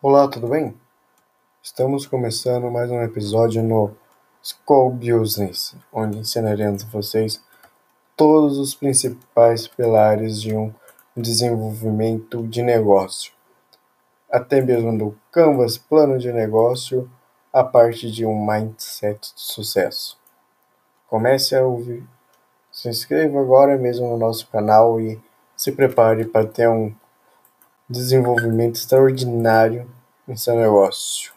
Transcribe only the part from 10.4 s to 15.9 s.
de um desenvolvimento de negócio, até mesmo do Canvas